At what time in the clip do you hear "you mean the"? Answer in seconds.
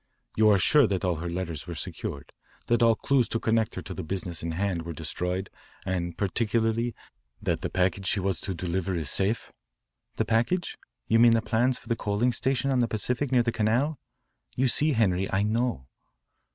11.07-11.41